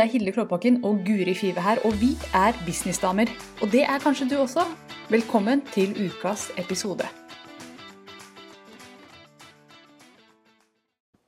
[0.00, 3.28] Det er Hilde Klåbakken og Guri Five her, og vi er businessdamer.
[3.62, 4.62] Og det er kanskje du også.
[5.10, 7.04] Velkommen til ukas episode.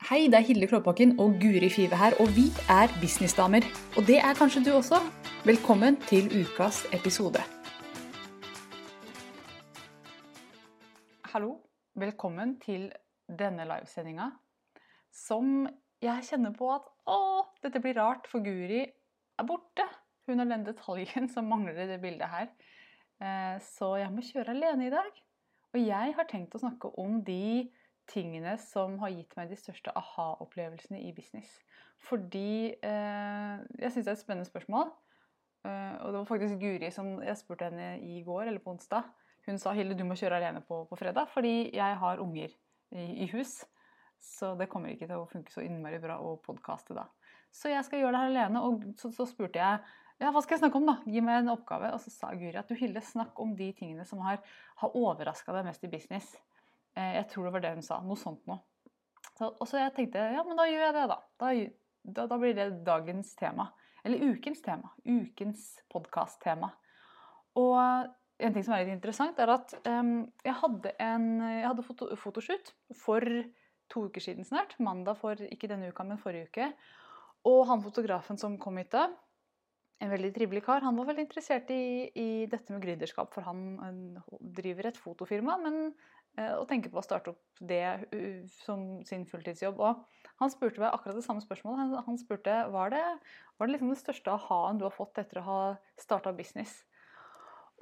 [0.08, 2.46] Hei, det er Hilde Klåbakken og Guri Five her, og vi
[2.78, 3.60] er businessdamer.
[3.96, 5.02] Og det er kanskje du også.
[5.44, 7.44] Velkommen til ukas episode.
[11.24, 11.56] Hallo.
[11.94, 12.88] Velkommen til
[13.38, 14.30] denne livesendinga
[15.12, 15.68] som
[16.02, 17.18] jeg kjenner på at å,
[17.64, 19.86] dette blir rart, for Guri er borte.
[20.28, 22.50] Hun er den detaljen som mangler i det bildet her.
[23.22, 25.22] Eh, så jeg må kjøre alene i dag.
[25.72, 27.70] Og jeg har tenkt å snakke om de
[28.10, 31.50] tingene som har gitt meg de største aha-opplevelsene i business.
[32.02, 34.90] Fordi eh, jeg syns det er et spennende spørsmål.
[35.66, 39.06] Eh, og det var faktisk Guri som jeg spurte henne i går, eller på onsdag.
[39.46, 42.52] Hun sa Hilde, du må kjøre alene på, på fredag fordi jeg har unger
[42.94, 43.62] i, i hus.
[44.22, 47.08] Så det kommer ikke til å funke så innmari bra å podkaste da.
[47.52, 48.62] Så jeg skal gjøre det her alene.
[48.64, 49.82] Og så, så, spurte jeg
[50.22, 50.94] ja, hva skal jeg snakke om, da?
[51.10, 51.90] Gi meg en oppgave.
[51.96, 54.38] Og så sa Guri at du Hilde, snakk om de tingene som har,
[54.78, 56.30] har overraska deg mest i business.
[56.94, 57.98] Eh, jeg tror det var det hun sa.
[58.06, 58.62] Noe sånt noe.
[59.32, 61.18] Så, og så jeg tenkte ja, men da gjør jeg det, da.
[61.42, 61.52] Da,
[62.20, 63.72] da, da blir det dagens tema.
[64.06, 64.92] Eller ukens tema.
[65.02, 66.70] Ukens podkast-tema.
[67.58, 67.78] Og
[68.42, 72.72] en ting som er litt interessant, er at um, jeg hadde en jeg foto, fotoshoot
[73.02, 73.26] for
[73.92, 74.74] to uker siden snart.
[74.82, 76.72] Mandag for ikke denne uka, men forrige uke.
[77.48, 79.08] Og han fotografen som kom hit da,
[80.02, 83.30] en veldig trivelig kar, han var veldig interessert i, i dette med gründerskap.
[83.34, 85.92] For han, driver et fotofirma men,
[86.38, 87.84] eh, og tenker på å starte opp det
[88.64, 89.78] som sin fulltidsjobb.
[89.78, 90.02] Og
[90.42, 91.94] han spurte meg akkurat det samme spørsmålet.
[92.08, 93.04] Han, spurte var det
[93.58, 95.60] var det liksom den største aha-en du har fått etter å ha
[96.00, 96.80] starta business.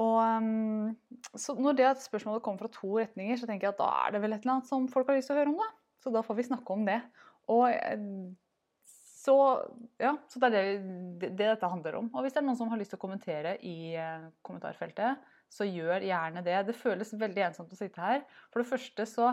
[0.00, 0.92] Og, um,
[1.36, 4.22] så når det spørsmålet kommer fra to retninger, så tenker jeg at da er det
[4.22, 5.60] vel et eller annet som folk har lyst til å høre om.
[5.60, 5.79] da.
[6.00, 7.00] Så da får vi snakke om det.
[7.52, 8.06] Og eh,
[9.20, 9.36] så,
[10.00, 10.70] ja, så det er det,
[11.20, 12.08] det, dette handler om.
[12.14, 15.66] Og hvis det er noen som har lyst til å kommentere i eh, kommentarfeltet, så
[15.66, 16.56] gjør gjerne det.
[16.68, 18.22] Det føles veldig ensomt å sitte her.
[18.52, 19.32] For det første så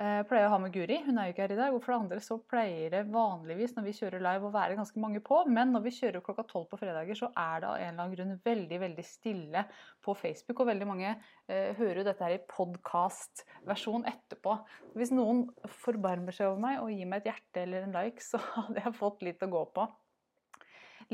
[0.00, 0.98] eh, pleier å ha med Guri.
[1.06, 1.74] Hun er jo ikke her i dag.
[1.74, 5.02] Og for det andre så pleier det vanligvis når vi kjører live å være ganske
[5.02, 5.42] mange på.
[5.52, 8.16] Men når vi kjører klokka tolv på fredager, så er det av en eller annen
[8.16, 9.62] grunn veldig veldig stille
[10.04, 10.62] på Facebook.
[10.62, 14.58] Og veldig mange eh, hører jo dette her i podkastversjon etterpå.
[14.98, 15.46] Hvis noen
[15.84, 18.98] forbarmer seg over meg og gir meg et hjerte eller en like, så hadde jeg
[19.00, 19.88] fått litt å gå på.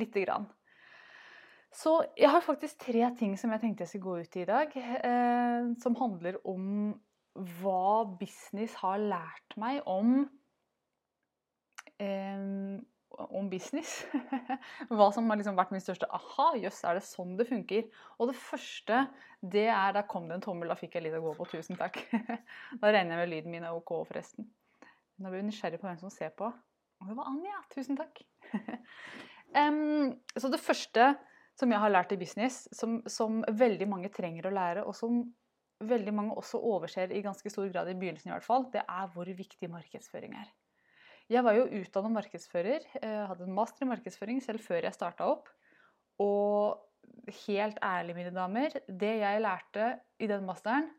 [0.00, 0.50] Lite grann.
[1.72, 4.48] Så jeg har faktisk tre ting som jeg tenkte jeg skulle gå ut i i
[4.48, 4.75] dag.
[4.76, 6.92] Eh, som handler om
[7.34, 10.25] hva business har lært meg om
[12.03, 12.81] um,
[13.12, 14.03] om business.
[14.93, 16.53] hva som har liksom vært min største aha.
[16.60, 17.88] Jøss, er det sånn det funker?
[18.19, 19.04] Og det første,
[19.41, 21.48] det er Da kom det en tommel, da fikk jeg litt å gå på.
[21.53, 22.00] Tusen takk.
[22.81, 24.48] da regner jeg med lyden min er ok, forresten.
[25.21, 26.48] Nå blir jeg nysgjerrig på hvem som ser på.
[26.48, 27.60] Og det var Anja.
[27.75, 28.22] Tusen takk.
[29.60, 31.12] um, så det første
[31.59, 35.21] som jeg har lært i business, som, som veldig mange trenger å lære, og som
[35.88, 39.10] veldig mange også overser i ganske stor grad i begynnelsen, i hvert fall, det er
[39.15, 40.48] hvor viktig markedsføring er.
[41.31, 45.28] Jeg var jo utdannet markedsfører, eh, hadde en master i markedsføring selv før jeg starta
[45.31, 45.48] opp.
[46.21, 46.82] Og
[47.47, 50.91] helt ærlig, mine damer, det jeg lærte i den masteren,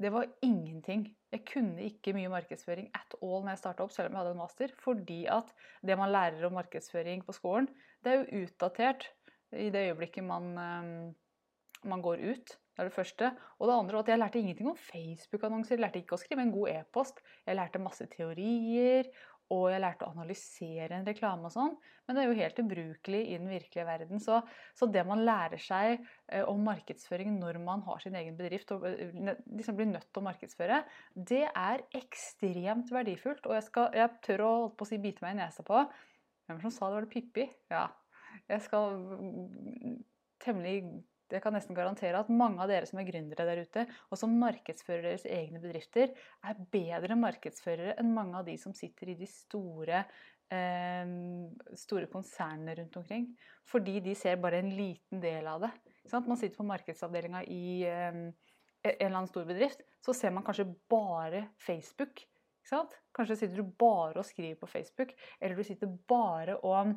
[0.00, 1.06] det var ingenting.
[1.30, 4.32] Jeg kunne ikke mye markedsføring at all når jeg starta opp, selv om jeg hadde
[4.34, 5.52] en master, fordi at
[5.86, 7.68] det man lærer om markedsføring på skolen,
[8.02, 9.06] det er jo utdatert
[9.54, 12.58] i det øyeblikket man, eh, man går ut.
[12.74, 13.30] Det er det første.
[13.60, 15.76] Og det andre var at jeg lærte ingenting om Facebook-annonser.
[15.76, 17.20] Jeg lærte ikke å skrive en god e-post.
[17.46, 19.10] Jeg lærte masse teorier,
[19.52, 21.74] og jeg lærte å analysere en reklame og sånn.
[22.06, 24.22] Men det er jo helt ubrukelig i den virkelige verden.
[24.22, 24.40] Så,
[24.76, 28.86] så det man lærer seg eh, om markedsføring når man har sin egen bedrift og
[28.88, 29.12] eh,
[29.52, 30.80] liksom blir nødt til å markedsføre,
[31.14, 33.46] det er ekstremt verdifullt.
[33.46, 35.84] Og jeg, skal, jeg tør å, å si, bite meg i nesa på
[36.44, 36.96] Hvem som sa det?
[36.98, 37.44] Var det Pippi?
[37.72, 37.86] Ja.
[38.50, 39.94] Jeg skal mm,
[40.44, 40.74] temmelig
[41.32, 44.36] jeg kan nesten garantere at mange av dere som er gründere der ute, og som
[44.40, 46.12] markedsfører deres egne bedrifter,
[46.44, 50.04] er bedre markedsførere enn mange av de som sitter i de store,
[50.52, 51.14] eh,
[51.80, 53.30] store konsernene rundt omkring.
[53.70, 55.72] Fordi de ser bare en liten del av det.
[56.12, 58.20] Man sitter på markedsavdelinga i eh,
[58.84, 62.26] en eller annen stor bedrift, så ser man kanskje bare Facebook.
[63.14, 66.94] Kanskje sitter du bare og skriver på Facebook, eller du sitter bare og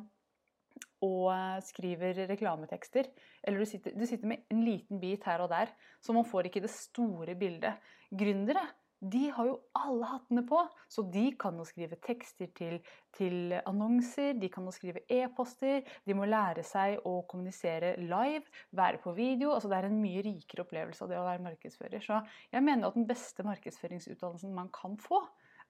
[1.04, 3.10] og eh, skriver reklametekster.
[3.42, 6.50] Eller du sitter, du sitter, med en liten bit her og der, så man får
[6.50, 7.80] ikke det store bildet.
[8.08, 8.66] Gründere
[8.98, 10.58] de har jo alle hattene på,
[10.90, 12.80] så de kan jo skrive tekster til,
[13.14, 18.42] til annonser, de kan jo skrive e-poster, de må lære seg å kommunisere live,
[18.74, 19.52] være på video.
[19.54, 22.02] altså Det er en mye rikere opplevelse av det å være markedsfører.
[22.02, 22.18] Så
[22.50, 25.22] jeg mener at den beste markedsføringsutdannelsen man kan få,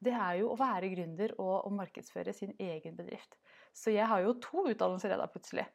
[0.05, 3.39] det er jo å være gründer og, og markedsføre sin egen bedrift.
[3.75, 5.67] Så jeg har jo to utdannelser da plutselig.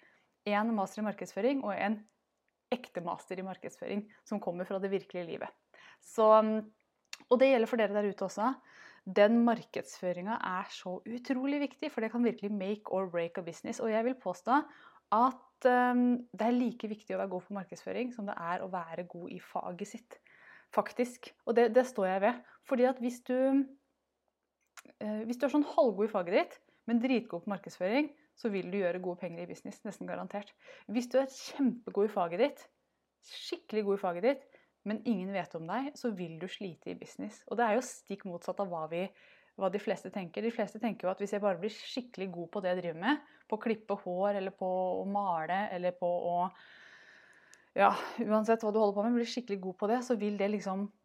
[0.48, 2.00] En master i markedsføring og en
[2.74, 5.52] ekte master i markedsføring som kommer fra det virkelige livet.
[6.04, 6.26] Så,
[7.30, 8.54] og det gjelder for dere der ute også.
[9.04, 13.82] Den markedsføringa er så utrolig viktig, for det kan virkelig make or break a business.
[13.84, 14.62] Og jeg vil påstå
[15.14, 18.72] at um, det er like viktig å være god på markedsføring som det er å
[18.72, 20.20] være god i faget sitt.
[20.74, 21.30] Faktisk.
[21.46, 22.40] Og det, det står jeg ved.
[22.66, 23.60] Fordi at hvis du, uh,
[25.28, 26.60] hvis du er sånn halvgod i faget ditt,
[26.90, 29.82] men dritgod på markedsføring, så vil du gjøre gode penger i business.
[29.86, 30.52] Nesten garantert.
[30.92, 32.66] Hvis du er kjempegod i faget ditt,
[33.30, 34.48] skikkelig god i faget ditt,
[34.88, 37.40] men ingen vet om deg, så vil du slite i business.
[37.48, 39.06] Og det er jo stikk motsatt av hva, vi,
[39.60, 40.44] hva de fleste tenker.
[40.44, 43.00] De fleste tenker jo at hvis jeg bare blir skikkelig god på det jeg driver
[43.06, 46.38] med, på å klippe hår eller på å male eller på å
[47.74, 47.90] Ja,
[48.22, 50.84] uansett hva du holder på med, blir skikkelig god på det, så vil det liksom
[50.84, 51.03] eh,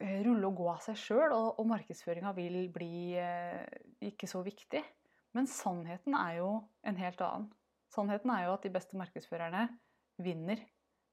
[0.00, 3.62] rulle og gå av seg sjøl, og, og markedsføringa vil bli eh,
[4.10, 4.82] ikke så viktig.
[5.36, 6.50] Men sannheten er jo
[6.86, 7.48] en helt annen.
[7.90, 9.66] Sannheten er jo at de beste markedsførerne
[10.22, 10.62] vinner.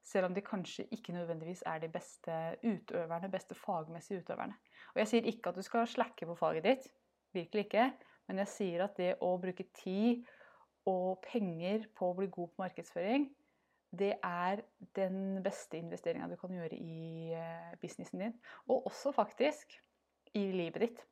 [0.08, 4.56] Selv om de kanskje ikke nødvendigvis er de beste utøverne, beste fagmessige utøverne.
[4.94, 6.88] Og jeg sier ikke at du skal slakke på faget ditt.
[7.36, 7.90] Virkelig ikke.
[8.28, 10.24] Men jeg sier at det å bruke tid
[10.88, 13.28] og penger på å bli god på markedsføring,
[13.96, 14.62] det er
[14.98, 18.36] den beste investeringa du kan gjøre i eh, businessen din.
[18.68, 19.78] Og også faktisk
[20.36, 21.04] i livet ditt.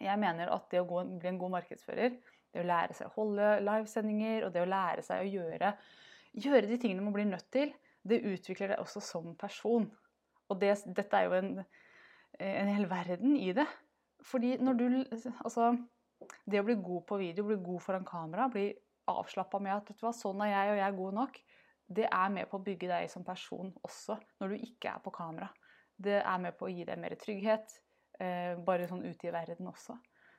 [0.00, 2.14] Jeg mener at det å bli en god markedsfører,
[2.52, 5.72] det å lære seg å holde livesendinger og det å lære seg å gjøre,
[6.36, 7.72] gjøre de tingene man blir nødt til,
[8.06, 9.88] det utvikler deg også som person.
[10.46, 11.52] Og det, dette er jo en,
[12.38, 13.66] en hel verden i det.
[14.26, 14.86] Fordi når du
[15.44, 15.72] Altså,
[16.46, 18.70] det å bli god på video, bli god foran kamera, bli
[19.10, 21.40] avslappa med at vet du hva, sånn er jeg, og jeg er god nok,
[21.86, 25.12] det er med på å bygge deg som person også, når du ikke er på
[25.14, 25.48] kamera.
[25.96, 27.76] Det er med på å gi deg mer trygghet,
[28.16, 29.96] Eh, bare sånn ute i verden også.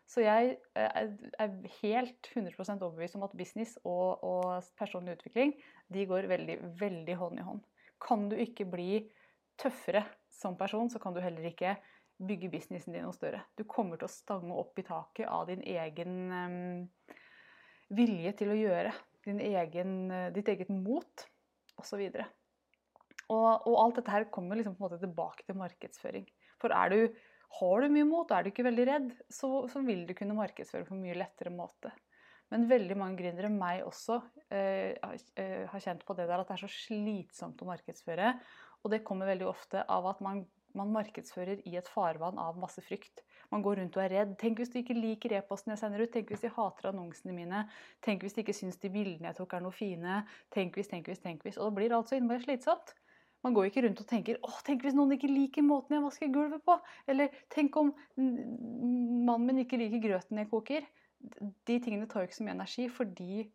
[0.07, 1.51] Så jeg eh, er
[1.81, 5.53] helt 100% overbevist om at business og, og, personlig utvikling
[5.93, 7.61] de går veldig, veldig hånd i hånd.
[8.01, 9.03] Kan du ikke bli
[9.61, 11.75] tøffere som person, så kan du heller ikke
[12.17, 13.43] bygge businessen din noe større.
[13.57, 16.85] Du kommer til å stange opp i taket av din egen um,
[17.93, 18.93] vilje til å gjøre.
[19.27, 19.95] Egen,
[20.33, 21.25] ditt eget mot,
[21.81, 22.03] osv.
[23.27, 26.27] Og, og, alt dette her kommer liksom på en måte tilbake til markedsføring.
[26.61, 26.99] For er du
[27.57, 30.35] har du mye mot, og er du ikke veldig redd, så, så, vil du kunne
[30.37, 31.93] markedsføre på en mye lettere måte.
[32.51, 34.19] Men veldig mange gründere, meg også,
[34.55, 34.95] eh,
[35.39, 38.33] eh, har kjent på det der at det er så slitsomt å markedsføre.
[38.83, 40.45] Og det kommer veldig ofte av at man,
[40.77, 43.23] man markedsfører i et farvann av masse frykt.
[43.53, 44.35] Man går rundt og er redd.
[44.41, 46.11] Tenk hvis du ikke liker e-posten jeg sender ut.
[46.11, 47.63] Tenk hvis de hater annonsene mine.
[48.03, 50.21] Tenk hvis de ikke syns de bildene jeg tok er noe fine.
[50.53, 51.59] Tenk hvis, tenk hvis, tenk hvis.
[51.61, 52.95] Og det blir altså innmari slitsomt.
[53.45, 56.31] Man går ikke rundt og tenker 'Å, tenk hvis noen ikke liker måten jeg vasker
[56.33, 56.75] gulvet på.
[57.07, 60.87] Eller tenk om mannen min ikke liker grøten jeg koker.
[61.69, 63.45] De tingene tar jo ikke så mye energi fordi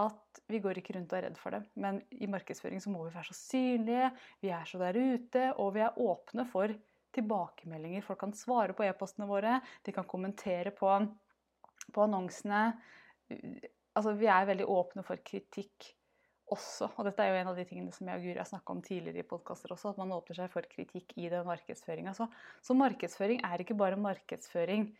[0.00, 1.66] at vi går ikke rundt og er redd for dem.
[1.74, 5.74] Men i markedsføring så må vi være så synlige, vi er så der ute, og
[5.74, 6.72] vi er åpne for
[7.16, 8.04] tilbakemeldinger.
[8.06, 10.92] Folk kan svare på e-postene våre, de kan kommentere på,
[11.92, 12.68] på annonsene.
[13.92, 15.92] Altså, vi er veldig åpne for kritikk
[16.52, 18.74] også, og dette er jo en av de tingene som jeg og Guri har snakka
[18.74, 22.14] om tidligere i podkaster også, at man åpner seg for kritikk i den markedsføringa.
[22.16, 22.26] Så,
[22.64, 24.90] så, markedsføring er ikke bare markedsføring,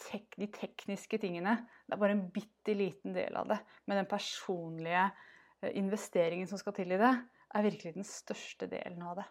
[0.00, 1.56] tek, de tekniske tingene.
[1.86, 3.60] Det er bare en bitte liten del av det.
[3.86, 5.06] Men den personlige
[5.60, 7.14] eh, investeringen som skal til i det,
[7.50, 9.26] er virkelig den største delen av det.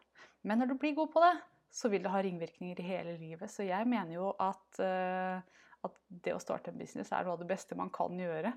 [0.48, 1.36] Men når du blir god på det,
[1.72, 3.52] så vil det ha ringvirkninger i hele livet.
[3.52, 7.44] Så jeg mener jo at, uh, at det å starte en business er noe av
[7.44, 8.54] det beste man kan gjøre,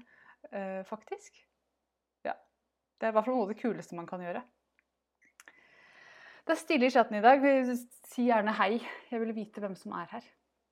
[0.53, 1.43] uh, faktisk.
[3.03, 4.41] Det er i hvert fall noe av det kuleste man kan gjøre.
[6.47, 7.43] Det er stille i chatten i dag.
[8.07, 8.77] Si gjerne hei.
[9.11, 10.29] Jeg vil vite hvem som er her.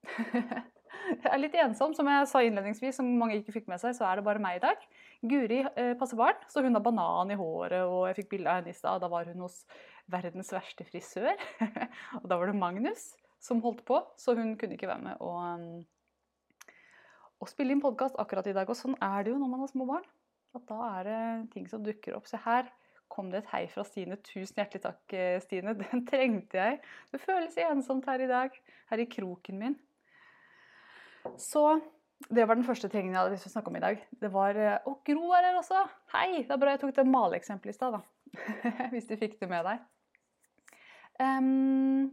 [1.22, 4.06] Jeg er litt ensom, som jeg sa innledningsvis, som mange ikke fikk med seg, så
[4.08, 4.82] er det bare meg i dag.
[5.30, 8.60] Guri eh, passer barn, så hun har banan i håret, og jeg fikk bilde av
[8.60, 9.02] henne i stad.
[9.02, 9.62] Da var hun hos
[10.10, 11.32] verdens verste frisør.
[12.20, 15.80] og da var det Magnus som holdt på, så hun kunne ikke være med og,
[17.40, 18.68] og spille inn podkast akkurat i dag.
[18.68, 20.06] Og sånn er det jo når man har små barn.
[20.56, 21.22] At da er det
[21.54, 22.26] ting som dukker opp.
[22.28, 22.68] Se her
[23.10, 24.18] kom det et hei fra Stine.
[24.26, 25.74] Tusen hjertelig takk, eh, Stine.
[25.82, 26.80] Den trengte jeg.
[27.12, 28.58] Det føles ensomt her i dag.
[28.90, 29.78] Her i kroken min.
[31.40, 31.64] Så
[32.28, 34.02] det var den første tingen jeg hadde lyst til å snakke om i dag.
[34.20, 35.82] Det var eh, Å, Gro er her også!
[36.14, 36.42] Hei!
[36.44, 38.02] Det er bra jeg tok det maleeksempelet i stad, da.
[38.92, 39.82] Hvis du fikk det med deg.
[41.20, 42.08] Um,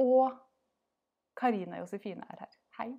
[0.00, 0.36] og
[1.36, 2.52] Karina Josefine er her.
[2.78, 2.90] Hei.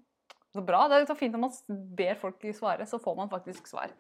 [0.54, 0.86] Så bra.
[0.90, 3.94] Det er så fint når man ber folk svare, så får man faktisk svar.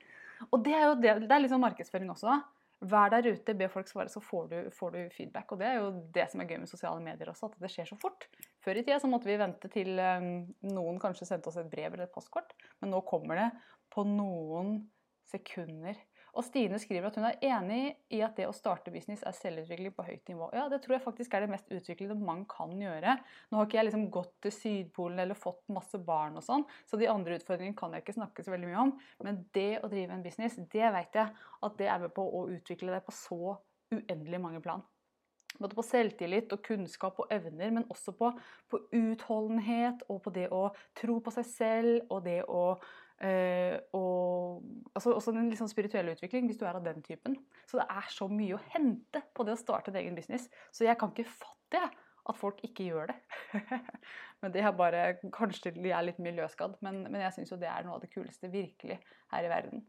[0.51, 2.37] Og det er jo det, det er liksom markedsføring også.
[2.85, 5.49] Vær der ute, be folk svare, så får du, får du, feedback.
[5.51, 7.89] Og det er jo det som er gøy med sosiale medier også, at det skjer
[7.89, 8.27] så fort.
[8.61, 10.27] Før i tida så måtte vi vente til um,
[10.69, 13.47] noen kanskje sendte oss et brev eller et postkort, men nå kommer det
[13.93, 14.77] på noen
[15.27, 15.97] sekunder.
[16.37, 19.93] Og Stine skriver at hun er enig i at det å starte business er selvutvikling
[19.97, 20.51] på høyt nivå.
[20.53, 23.15] Ja, det tror jeg faktisk er det mest utviklede man kan gjøre.
[23.49, 26.99] Nå har ikke jeg liksom gått til Sydpolen eller fått masse barn og sånn, så
[27.01, 28.93] de andre utfordringene kan jeg ikke snakke så veldig mye om.
[29.25, 32.45] Men det å drive en business, det vet jeg at det er med på å
[32.53, 33.57] utvikle deg på så
[33.95, 34.85] uendelig mange plan.
[35.57, 38.29] Både på selvtillit og kunnskap og evner, men også på,
[38.69, 40.67] på utholdenhet og på det å
[40.97, 42.75] tro på seg selv og det å
[43.97, 47.37] og altså, også en litt sånn spirituell utvikling, hvis du er av den typen.
[47.69, 50.45] Så det er så mye å hente på det å starte en egen business.
[50.71, 51.81] Så jeg kan ikke fatte
[52.27, 53.17] at folk ikke gjør det.
[54.43, 57.69] men det er bare Kanskje de er litt miljøskadd, men, men jeg syns jo det
[57.71, 58.99] er noe av det kuleste virkelig
[59.33, 59.85] her i verden.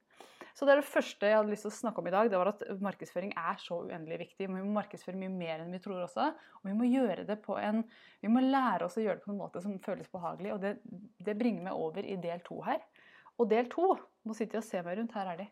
[0.58, 2.28] Så det er det første jeg hadde lyst til å snakke om i dag.
[2.30, 4.49] det var At markedsføring er så uendelig viktig.
[4.49, 6.32] Vi må markedsføre mye mer enn vi tror også.
[6.58, 7.85] Og vi må gjøre det på en,
[8.25, 10.56] vi må lære oss å gjøre det på en måte som føles behagelig.
[10.56, 10.73] Og det,
[11.23, 12.82] det bringer meg over i del to her.
[13.38, 13.95] Og del to
[14.28, 15.14] Nå sitter jeg og ser meg rundt.
[15.16, 15.45] Her er de.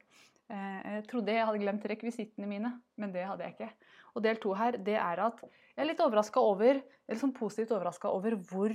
[0.52, 3.70] Eh, jeg trodde jeg hadde glemt rekvisittene mine, men det hadde jeg ikke.
[4.14, 7.72] Og del to her, det er at jeg er litt overraska over, eller sånn positivt
[7.72, 8.74] overraska over hvor,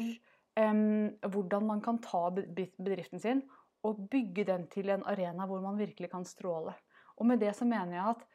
[0.60, 3.44] um, hvordan man kan ta bedriften sin
[3.88, 6.76] og bygge den til en arena hvor man virkelig kan stråle.
[7.18, 8.28] Og med det så mener jeg at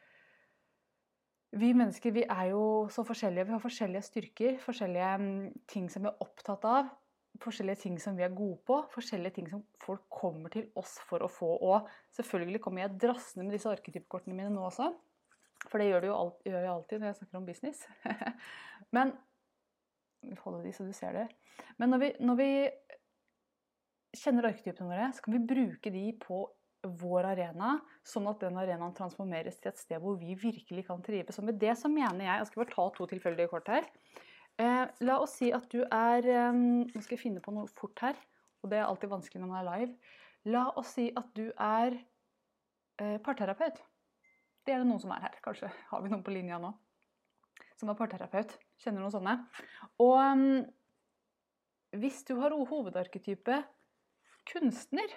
[1.57, 3.47] vi mennesker vi er jo så forskjellige.
[3.47, 5.11] Vi har forskjellige styrker, forskjellige
[5.71, 6.89] ting som vi er opptatt av
[7.41, 11.25] forskjellige ting som vi er gode på, forskjellige ting som folk kommer til oss for
[11.25, 11.49] å få.
[11.69, 14.91] Og selvfølgelig kommer jeg drassende med disse arketypekortene mine nå også.
[15.67, 17.87] For det gjør, det jo alt, gjør jeg alltid når jeg snakker om business.
[18.95, 19.15] Men
[20.41, 21.25] Hold de så du ser det.
[21.77, 22.51] Men når vi, når vi
[24.17, 26.41] kjenner arketypene våre, så kan vi bruke de på
[27.01, 27.75] vår arena,
[28.07, 31.39] sånn at den arenaen transformeres til et sted hvor vi virkelig kan trives.
[31.39, 33.87] Og med det så mener jeg Jeg skal bare ta to tilfeldige kort her.
[34.57, 38.01] Eh, la oss si at du er eh, Nå skal jeg finne på noe fort
[38.01, 38.17] her,
[38.63, 40.15] og det er alltid vanskelig når man er live.
[40.49, 43.83] La oss si at du er eh, parterapeut.
[44.65, 45.37] Det er det noen som er her.
[45.45, 46.73] Kanskje har vi noen på linja nå
[47.77, 48.55] som er parterapeut.
[48.81, 49.35] Kjenner noen sånne.
[50.01, 50.65] Og um,
[51.97, 53.61] hvis du har hovedarketype
[54.49, 55.13] kunstner,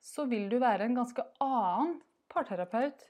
[0.00, 1.98] så vil du være en ganske annen
[2.32, 3.04] parterapeut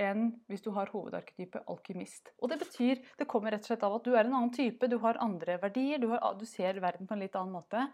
[0.00, 2.32] enn hvis du har hovedarketype alkymist.
[2.40, 4.88] Og det betyr, det kommer rett og slett av at du er en annen type,
[4.88, 7.86] du har andre verdier, du, har, du ser verden på en litt annen måte.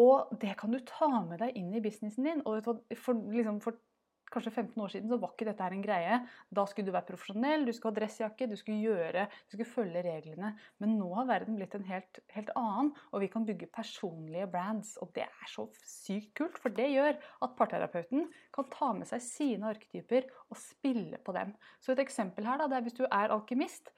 [0.00, 2.42] Og det kan du ta med deg inn i businessen din.
[2.48, 3.78] Og for, liksom, for
[4.34, 6.18] kanskje 15 år siden så var ikke dette her en greie.
[6.54, 10.04] Da skulle du være profesjonell, du skulle ha dressjakke, du skulle gjøre, du skulle følge
[10.06, 10.52] reglene.
[10.82, 14.96] Men nå har verden blitt en helt, helt annen, og vi kan bygge personlige brands.
[15.04, 19.22] Og det er så sykt kult, for det gjør at parterapeuten kan ta med seg
[19.24, 21.54] sine arketyper og spille på dem.
[21.80, 23.94] Så et eksempel her da, det er hvis du er alkymist.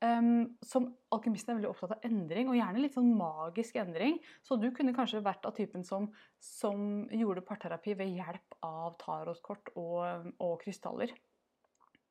[0.00, 4.16] Um, som alkymisten er veldig opptatt av endring, og gjerne litt sånn magisk endring.
[4.46, 6.08] Så du kunne kanskje vært av typen som,
[6.40, 11.12] som gjorde parterapi ved hjelp av tarotkort og, og krystaller.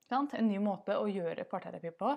[0.09, 2.13] En ny måte å gjøre parterapi på.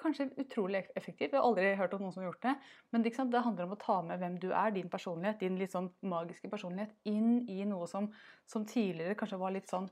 [0.00, 1.28] Kanskje utrolig effektiv.
[1.28, 2.54] Jeg har aldri hørt om noen som har gjort det.
[2.92, 5.72] Men det, det handler om å ta med hvem du er, din personlighet, din litt
[5.72, 8.08] sånn magiske personlighet, inn i noe som,
[8.48, 9.88] som tidligere kanskje var litt sånn,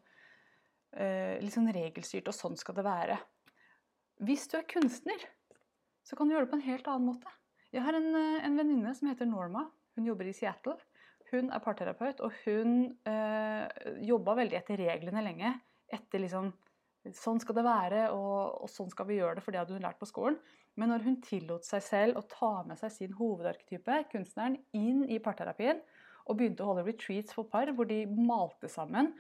[0.97, 3.18] uh, litt sånn regelstyrt, og sånn skal det være.
[4.18, 5.22] Hvis du er kunstner,
[6.02, 7.30] så kan du gjøre det på en helt annen måte.
[7.70, 9.68] Jeg har en, eh, en venninne som heter Norma.
[9.94, 10.78] Hun jobber i Seattle.
[11.30, 13.68] Hun er parterapeut, og hun øh,
[14.08, 15.52] jobba veldig etter reglene lenge.
[15.92, 16.54] Etter liksom
[17.14, 19.84] Sånn skal det være, og, og, sånn skal vi gjøre det, for det hadde hun
[19.87, 20.34] lært på skolen.
[20.76, 25.20] Men når hun tillot seg selv å ta med seg sin hovedarketype, kunstneren, inn i
[25.22, 25.80] parterapien,
[26.28, 29.14] og begynte å holde retreats for par hvor de malte sammen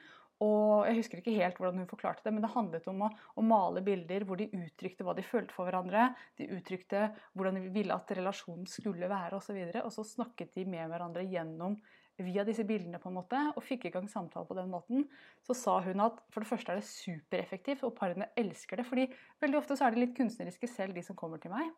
[0.44, 3.42] og Jeg husker ikke helt hvordan hun forklarte det, men det handlet om å, å,
[3.42, 6.12] male bilder hvor de uttrykte hva de følte for hverandre.
[6.38, 9.56] De uttrykte hvordan de ville at relasjonen skulle være osv.
[9.58, 11.74] Og, så og så snakket de med hverandre gjennom
[12.22, 15.04] via disse bildene på en måte, og fikk i gang samtale på den måten.
[15.46, 18.86] Så sa hun at for det første er det supereffektivt, og parene elsker det.
[18.86, 19.06] fordi
[19.42, 21.70] veldig ofte så er de litt kunstneriske selv, de som kommer til meg.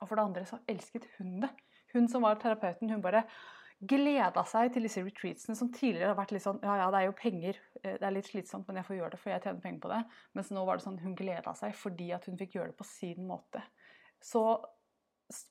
[0.00, 1.50] Og for det andre så elsket hun det.
[1.92, 3.22] Hun som var terapeuten, hun bare
[3.82, 7.08] gleda seg til disse retreatsene som tidligere har vært litt sånn Ja, ja, det er
[7.08, 9.64] jo penger, eh, det er litt slitsomt, men jeg får gjøre det, for jeg tjener
[9.64, 10.02] penger på det.
[10.38, 12.86] Mens nå var det sånn hun gleda seg fordi at hun fikk gjøre det på
[12.86, 13.64] sin måte.
[14.22, 14.44] Så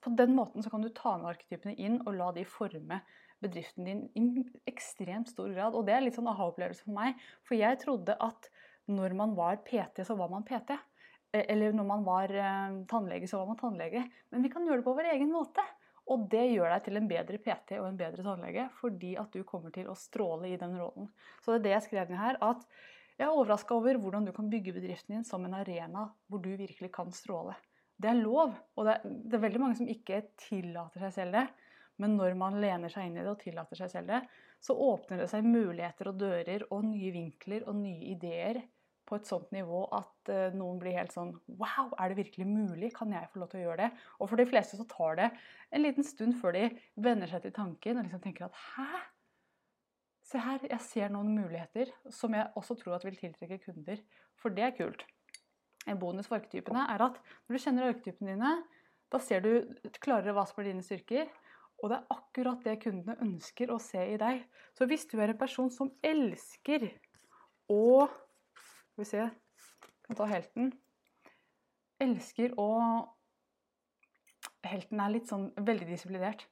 [0.04, 3.02] på den måten så kan du ta med arketypene inn og la de forme
[3.42, 5.76] bedriften din i ekstremt stor grad.
[5.76, 7.20] Og det er litt sånn aha-opplevelse for meg.
[7.48, 8.52] For jeg trodde at
[8.92, 10.78] når man var PT, så var man PT.
[11.34, 14.06] Eh, eller når man var eh, tannlege, så var man tannlege.
[14.32, 15.66] Men vi kan gjøre det på vår egen måte.
[16.12, 19.46] Og det gjør deg til en bedre PT og en bedre tannlege, fordi at du
[19.48, 21.08] kommer til å stråle i den rollen.
[21.39, 22.39] Så det er det jeg skrev ned her.
[22.44, 22.65] at
[23.18, 26.51] Jeg er overraska over hvordan du kan bygge bedriften din som en arena hvor du
[26.51, 27.56] virkelig kan stråle.
[28.01, 31.38] Det er lov, og det er, det er veldig mange som ikke tillater seg selv
[31.38, 31.46] det.
[32.01, 34.22] Men når man lener seg inn i det og tillater seg selv det,
[34.62, 38.62] så åpner det seg muligheter og dører og nye vinkler og nye ideer
[39.12, 42.94] på et sånt nivå at uh, noen blir helt sånn Wow, er det virkelig mulig?
[42.96, 43.89] Kan jeg få lov til å gjøre det?
[44.18, 45.30] Og for de fleste så tar det
[45.72, 46.70] en liten stund før de
[47.03, 48.88] venner seg til tanken og liksom tenker at Hæ?
[50.32, 54.00] Se her, jeg ser noen muligheter som jeg også tror at vil tiltrekke kunder.
[54.39, 55.03] For det er kult.
[55.89, 58.51] En bonus for arketypene er at når du kjenner arketypene dine,
[59.12, 59.51] da ser du
[60.00, 61.27] klarere hva som er dine styrker.
[61.82, 64.44] Og det er akkurat det kundene ønsker å se i deg.
[64.77, 66.86] Så hvis du er en person som elsker
[67.72, 68.08] å
[68.91, 69.29] Skal vi se
[70.12, 70.71] kan ta helten.
[72.01, 72.69] Elsker å
[74.62, 76.43] Helten er litt sånn veldig disiplinert.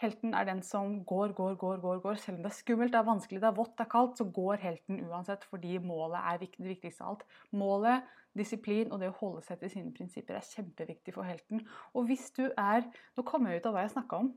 [0.00, 2.16] Helten er den som går, går, går, går, går.
[2.18, 4.24] Selv om det er skummelt, det er vanskelig, det er vått, det er kaldt, så
[4.38, 7.26] går helten uansett fordi målet er det viktigste av alt.
[7.60, 8.08] Målet,
[8.38, 11.60] disiplin og det å holde seg til sine prinsipper er kjempeviktig for helten.
[11.92, 14.32] Og hvis du er Nå kommer jeg ut av hva jeg snakka om.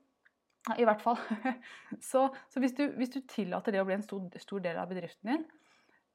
[0.75, 1.21] I hvert fall.
[2.11, 4.89] Så, så hvis, du, hvis, du, tillater det å bli en stor, stor del av
[4.89, 5.43] bedriften din,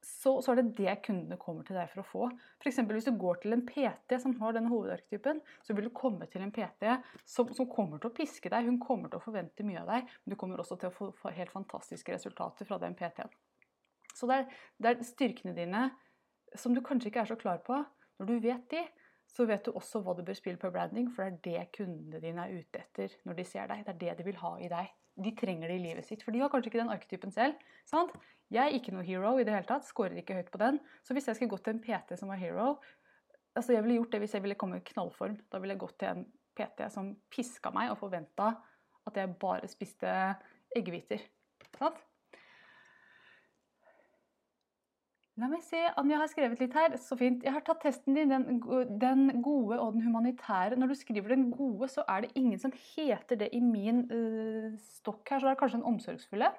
[0.01, 2.27] så, så, er det det kundene kommer til deg for å få.
[2.61, 2.79] F.eks.
[2.89, 6.41] hvis du går til en PT som har denne hovedarketypen, så vil du komme til
[6.41, 6.89] en PT
[7.21, 8.65] som, som, kommer til å piske deg.
[8.65, 11.11] Hun kommer til å forvente mye av deg, men du kommer også til å få,
[11.21, 13.29] få helt fantastiske resultater fra den PT-en.
[14.17, 15.83] Så det er, det er, styrkene dine
[16.57, 17.77] som du kanskje ikke er så klar på.
[18.19, 18.81] Når du vet de,
[19.29, 22.19] så vet du også hva du bør spille på branding, for det er det kundene
[22.23, 23.85] dine er ute etter når de ser deg.
[23.85, 24.91] Det er det de vil ha i deg.
[25.19, 27.59] De trenger det i livet sitt, for de har kanskje ikke den arketypen selv.
[27.89, 28.13] Sant?
[28.51, 29.87] Jeg er ikke noe hero i det hele tatt.
[29.87, 30.79] Skårer ikke høyt på den.
[31.07, 32.73] Så hvis jeg skulle gått til en PT som var hero
[33.51, 35.35] altså Jeg ville gjort det hvis jeg ville komme i knallform.
[35.51, 36.25] Da ville jeg gått til en
[36.55, 38.53] PT som piska meg og forventa
[39.07, 40.11] at jeg bare spiste
[40.77, 41.23] eggehviter.
[41.77, 41.99] Sant?
[45.41, 46.93] La meg se, Anja har skrevet litt her.
[47.01, 47.41] Så fint.
[47.41, 48.59] Jeg har tatt testen din, den,
[49.01, 50.77] den, gode og den humanitære.
[50.77, 54.75] Når du skriver den gode, så er det ingen som heter det i min uh,
[54.99, 55.41] stokk her.
[55.41, 56.51] Så det er kanskje den omsorgsfulle.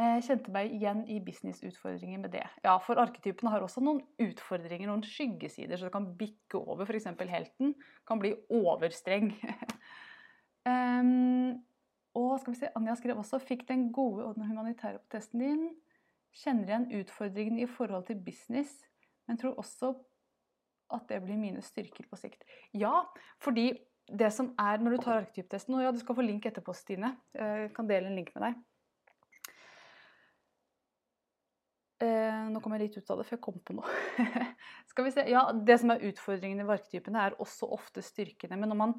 [0.00, 2.44] Jeg kjente meg igjen i businessutfordringer med det.
[2.64, 6.88] Ja, For arketypene har også noen utfordringer, noen skyggesider, så det kan bikke over.
[6.88, 7.08] F.eks.
[7.28, 7.74] helten
[8.08, 9.32] kan bli overstreng.
[10.70, 11.60] um,
[12.16, 15.44] og skal vi se, Anja skrev også 'Fikk den gode og den humanitære på testen
[15.44, 15.70] din'.
[16.36, 18.72] Kjenner igjen utfordringene i forhold til business,
[19.26, 19.94] men tror også
[20.94, 22.44] at det blir mine styrker på sikt.
[22.74, 23.04] Ja,
[23.42, 23.72] fordi
[24.10, 27.12] det som er når du tar arketyptesten Og ja, du skal få link etterpå, Stine.
[27.34, 28.58] Jeg kan dele en link med deg.
[32.00, 33.94] Eh, nå kom jeg litt ut av det, for jeg kom på noe.
[34.90, 35.26] Skal vi se.
[35.28, 38.56] Ja, Det som er utfordringen i arketypene, er også ofte styrkene.
[38.56, 38.94] Men når man,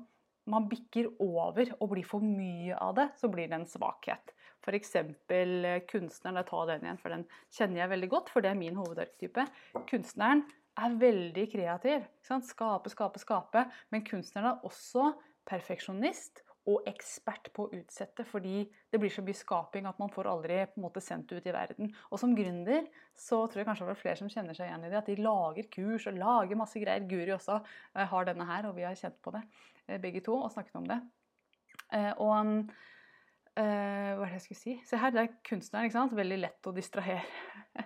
[0.53, 4.35] man, bikker over og blir for mye av det, så blir det en svakhet.
[4.61, 4.95] F.eks.
[4.95, 6.45] Eh, kunstneren.
[6.45, 9.47] Tar den igjen, for den kjenner jeg veldig godt, for det er min hovedarketype.
[9.89, 10.45] Kunstneren
[10.79, 12.07] er veldig kreativ.
[12.23, 13.65] Skape, skape, skape.
[13.91, 15.11] Men kunstneren er også
[15.49, 20.29] perfeksjonist og ekspert på å utsette, fordi det blir så mye skaping at man får
[20.29, 21.89] aldri måte sendt ut i verden.
[22.13, 22.85] Og som gründer
[23.17, 24.99] så tror jeg kanskje det er flere som kjenner seg igjen i det.
[25.01, 27.07] At de lager kurs og lager masse greier.
[27.09, 29.41] Guri også eh, har denne her, og vi har kjent på det
[29.87, 31.01] eh, begge to og snakket om det.
[32.23, 32.31] Og
[33.51, 34.73] Uh, hva er det jeg skulle si?
[34.87, 35.89] Se her, det er kunstneren.
[35.89, 36.13] ikke sant?
[36.15, 37.25] Veldig lett å distrahere.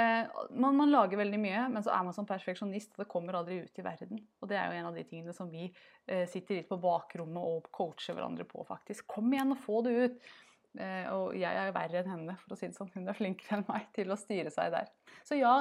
[0.00, 3.36] uh, man, man, lager veldig mye, men så er man som perfeksjonist, og det kommer
[3.36, 4.22] aldri ut i verden.
[4.40, 7.50] Og det er jo en av de tingene som vi uh, sitter litt på bakrommet
[7.50, 9.04] og coacher hverandre på, faktisk.
[9.12, 10.34] Kom igjen og få det ut!
[10.74, 12.88] og jeg er verre enn henne, for å si det sånn.
[12.96, 14.88] Hun er flinkere enn meg til å styre seg der.
[15.22, 15.52] Så ja,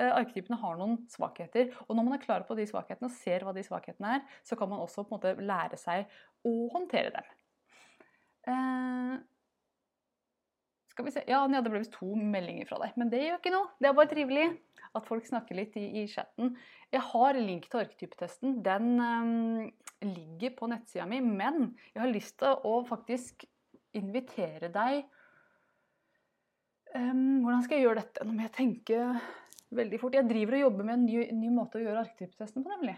[0.00, 1.74] arketypene har noen svakheter.
[1.90, 4.56] Og når man er klar på de svakhetene og ser hva de svakhetene er, så
[4.56, 6.08] kan man også på en måte lære seg
[6.48, 7.28] å håndtere dem.
[8.48, 9.14] Eh,
[10.92, 12.96] skal vi se Ja, det ble visst to meldinger fra deg.
[13.00, 13.70] Men det gjør ikke noe.
[13.78, 14.46] Det er bare trivelig
[14.92, 16.56] at folk snakker litt i, i chatten.
[16.92, 18.58] Jeg har link til arketypetesten.
[18.64, 19.70] Den eh,
[20.04, 21.22] ligger på nettsida mi.
[21.24, 23.46] Men jeg har lyst til å faktisk
[23.96, 25.02] invitere deg
[26.96, 28.24] um, Hvordan skal jeg gjøre dette?
[28.24, 29.00] Nå må jeg tenke
[29.72, 30.16] veldig fort.
[30.16, 32.96] Jeg driver og jobber med en ny, ny måte å gjøre arketypetesten på, nemlig.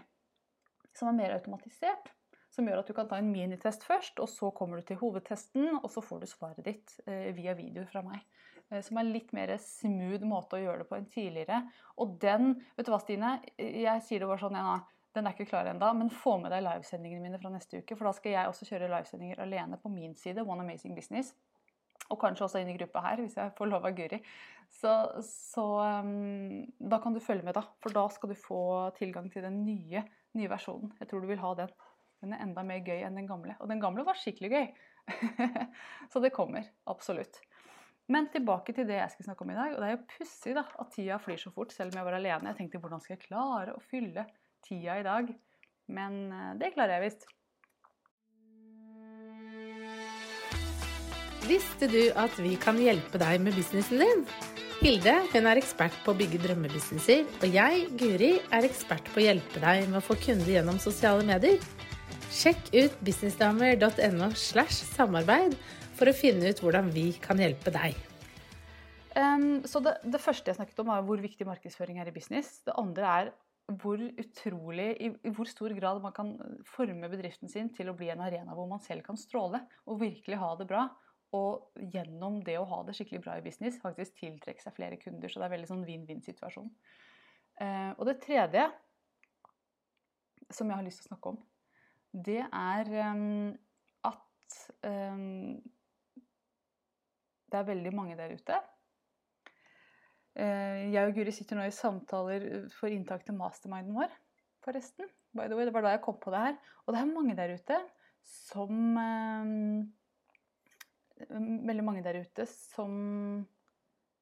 [0.95, 2.11] Som er mer automatisert
[2.55, 5.77] som gjør at du kan ta en minitest først, og så kommer du til hovedtesten,
[5.81, 8.23] og så får du svaret ditt eh, via video fra meg.
[8.71, 11.61] Eh, som er litt mer smooth måte å gjøre det på enn tidligere.
[12.01, 13.37] Og den Vet du hva, Stine?
[13.57, 14.79] Jeg sier det bare sånn, ja,
[15.15, 17.95] den er ikke klar ennå, men få med deg livesendingene mine fra neste uke.
[17.95, 21.31] For da skal jeg også kjøre livesendinger alene på min side, One Amazing Business.
[22.11, 24.19] Og kanskje også inn i gruppa her, hvis jeg får lov av Guri.
[24.75, 24.91] Så,
[25.25, 25.63] så
[26.03, 27.63] um, da kan du følge med, da.
[27.81, 28.59] For da skal du få
[28.99, 30.03] tilgang til den nye,
[30.37, 30.91] nye versjonen.
[30.99, 31.71] Jeg tror du vil ha den.
[32.33, 33.57] Er enda mer gøy enn den gamle.
[33.61, 34.67] Og den gamle var skikkelig gøy.
[36.11, 36.65] så det kommer.
[36.89, 37.41] Absolutt.
[38.11, 39.75] Men tilbake til det jeg skal snakke om i dag.
[39.75, 42.51] Og det er jo pussig at tida flyr så fort, selv om jeg var alene.
[42.51, 44.27] Jeg tenkte hvordan skal jeg klare å fylle
[44.65, 45.31] tida i dag?
[45.93, 47.25] Men eh, det klarer jeg visst.
[51.45, 54.23] Visste du at vi kan hjelpe deg med businessen din?
[54.81, 59.23] Hilde hun er ekspert på å bygge drømmebusinesser, og jeg, Guri, er ekspert på å
[59.23, 61.61] hjelpe deg med å få kunder gjennom sosiale medier.
[62.35, 65.53] Sjekk ut businessdamer.no slash samarbeid
[65.95, 67.95] for å finne ut hvordan vi kan hjelpe deg.
[69.15, 72.57] Um, så det, det, første jeg snakket om, var hvor viktig markedsføring er i business.
[72.67, 73.31] Det andre er
[73.79, 76.35] hvor utrolig, i, i, hvor stor grad man kan
[76.67, 80.43] forme bedriften sin til å bli en arena hvor man selv kan stråle og virkelig
[80.43, 80.83] ha det bra.
[81.39, 85.31] Og gjennom det å ha det skikkelig bra i business faktisk tiltrekke seg flere kunder.
[85.31, 86.67] Så det er veldig sånn vinn-vinn-situasjon.
[87.63, 88.67] Uh, og det tredje
[90.51, 91.43] som jeg har lyst til å snakke om,
[92.15, 93.51] det er um,
[94.07, 95.57] at um,
[97.51, 98.61] det er veldig mange der ute.
[100.35, 104.15] Uh, jeg og Guri sitter nå i samtaler for inntak til masterminden vår,
[104.63, 105.09] forresten.
[105.35, 106.57] By the way, Det var da jeg kom på det her.
[106.85, 107.79] Og det er mange der ute
[108.25, 109.91] som um,
[111.67, 113.45] veldig mange der ute som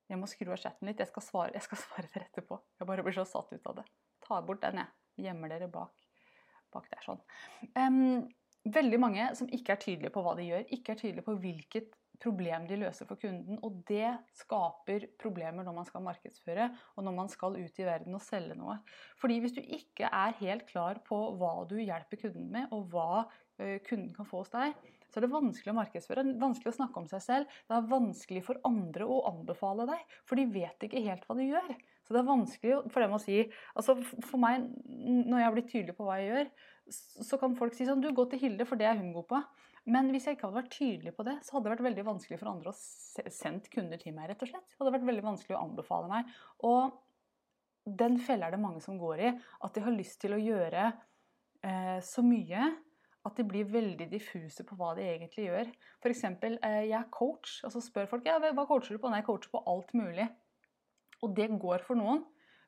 [0.10, 1.00] Jeg må skru av chatten litt.
[1.00, 2.58] Jeg skal svare, jeg skal svare dere etterpå.
[2.80, 3.86] Jeg bare blir så satt ut av det.
[4.22, 4.92] Ta bort den, jeg.
[5.24, 5.94] Gjemmer dere bak,
[6.74, 7.04] bak der.
[7.06, 7.22] Sånn.
[7.78, 8.24] Um,
[8.64, 12.00] veldig mange som ikke er tydelige på hva de gjør, ikke er tydelige på hvilket
[12.24, 13.60] problem de løser for kunden.
[13.66, 18.16] Og det skaper problemer når man skal markedsføre og når man skal ut i verden
[18.16, 18.78] og selge noe.
[19.22, 23.26] Fordi hvis du ikke er helt klar på hva du hjelper kunden med, og hva
[23.88, 24.74] kunden kan få hos deg,
[25.12, 26.24] så er det vanskelig å markedsføre.
[26.42, 27.58] Vanskelig å snakke om seg selv.
[27.70, 31.52] Det er vanskelig for andre å anbefale deg, for de vet ikke helt hva de
[31.52, 31.76] gjør.
[32.04, 33.38] Så det er vanskelig for dem å si
[33.74, 36.50] altså For meg, når jeg har blitt tydelig på hva jeg gjør,
[37.24, 39.40] så kan folk si sånn Du, gå til Hilde, for det er hun god på.
[39.94, 42.40] Men hvis jeg ikke hadde vært tydelig på det, så hadde det vært veldig vanskelig
[42.40, 44.68] for andre å sende kunder til meg, rett og slett.
[44.70, 46.30] Det hadde vært veldig vanskelig å anbefale meg.
[46.70, 49.34] Og den fella er det mange som går i.
[49.68, 52.70] At de har lyst til å gjøre eh, så mye
[53.28, 55.70] at de blir veldig diffuse på hva de egentlig gjør.
[56.04, 56.24] F.eks.
[56.28, 59.12] Eh, jeg er coach, og så spør folk ja, hva coacher du på.
[59.12, 60.28] Nei, jeg coacher på alt mulig.
[61.24, 62.24] Og det går for noen.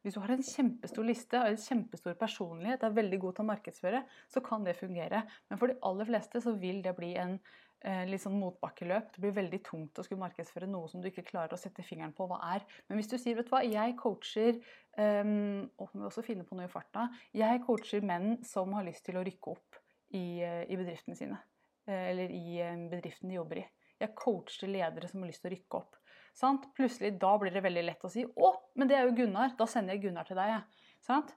[0.06, 3.50] Hvis du har en kjempestor liste og en kjempestor personlighet, er veldig god til å
[3.50, 5.24] markedsføre, så kan det fungere.
[5.50, 9.15] Men for de aller fleste så vil det bli en eh, litt sånn motbakkeløp.
[9.15, 12.13] Det blir veldig tungt å skulle markedsføre noe som du ikke klarer å sette fingeren
[12.13, 12.68] på hva er.
[12.86, 14.62] Men hvis du sier vet du hva, jeg coacher
[14.94, 19.08] um, og må også finne på noe i farta, jeg coacher menn som har lyst
[19.10, 19.82] til å rykke opp
[20.13, 21.41] i, eh, i bedriftene sine.
[21.88, 23.68] Eh, eller i eh, bedriften de jobber i.
[24.02, 26.00] Jeg coacher ledere som har lyst til å rykke opp.
[26.36, 26.67] Sant?
[26.76, 29.56] Plutselig da blir det veldig lett å si 'Å, men det er jo Gunnar.
[29.58, 30.63] Da sender jeg Gunnar til deg.'
[31.06, 31.36] Sant?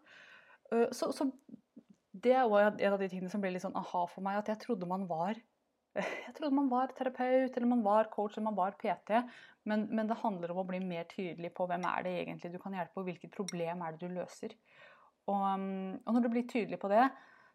[0.92, 1.30] Så, så
[2.12, 4.40] det var en av de tingene som ble litt sånn aha for meg.
[4.40, 5.38] At jeg trodde man var
[6.26, 9.22] jeg trodde man var terapeut, eller man var coach, eller man var PT.
[9.68, 12.58] Men, men, det handler om å bli mer tydelig på hvem er det egentlig du
[12.62, 14.54] kan hjelpe, og hvilket problem er det du løser.
[15.28, 17.08] Og, mm, og når du blir tydelig på det,